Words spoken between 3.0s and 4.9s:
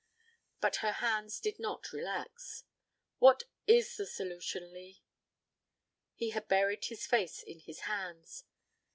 "What is the solution,